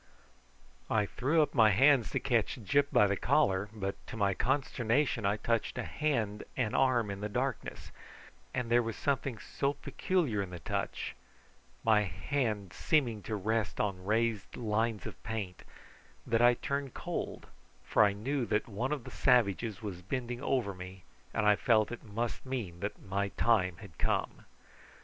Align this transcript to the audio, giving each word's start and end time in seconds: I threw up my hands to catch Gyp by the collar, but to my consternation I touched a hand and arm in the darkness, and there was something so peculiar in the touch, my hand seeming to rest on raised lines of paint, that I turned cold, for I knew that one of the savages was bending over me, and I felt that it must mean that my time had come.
I 0.89 1.05
threw 1.05 1.43
up 1.43 1.53
my 1.53 1.69
hands 1.69 2.09
to 2.09 2.19
catch 2.19 2.55
Gyp 2.57 2.87
by 2.91 3.05
the 3.05 3.15
collar, 3.15 3.69
but 3.71 3.93
to 4.07 4.17
my 4.17 4.33
consternation 4.33 5.27
I 5.27 5.37
touched 5.37 5.77
a 5.77 5.83
hand 5.83 6.43
and 6.57 6.75
arm 6.75 7.11
in 7.11 7.19
the 7.21 7.29
darkness, 7.29 7.91
and 8.51 8.71
there 8.71 8.81
was 8.81 8.95
something 8.95 9.37
so 9.37 9.73
peculiar 9.73 10.41
in 10.41 10.49
the 10.49 10.57
touch, 10.57 11.13
my 11.83 12.01
hand 12.01 12.73
seeming 12.73 13.21
to 13.21 13.35
rest 13.35 13.79
on 13.79 14.03
raised 14.03 14.57
lines 14.57 15.05
of 15.05 15.21
paint, 15.21 15.63
that 16.25 16.41
I 16.41 16.55
turned 16.55 16.95
cold, 16.95 17.45
for 17.83 18.03
I 18.03 18.11
knew 18.13 18.43
that 18.47 18.67
one 18.67 18.91
of 18.91 19.03
the 19.03 19.11
savages 19.11 19.83
was 19.83 20.01
bending 20.01 20.41
over 20.41 20.73
me, 20.73 21.03
and 21.31 21.45
I 21.45 21.55
felt 21.55 21.89
that 21.89 22.01
it 22.03 22.09
must 22.09 22.43
mean 22.43 22.79
that 22.79 22.99
my 23.05 23.27
time 23.37 23.77
had 23.81 23.99
come. 23.99 24.45